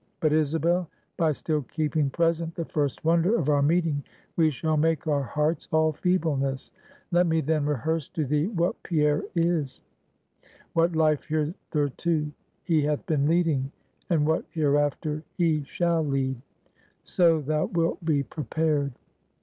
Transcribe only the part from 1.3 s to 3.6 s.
still keeping present the first wonder of